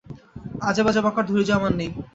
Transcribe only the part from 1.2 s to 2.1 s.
ধৈর্য আমার নেই।